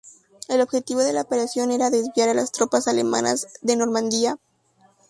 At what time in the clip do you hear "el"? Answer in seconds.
0.47-0.61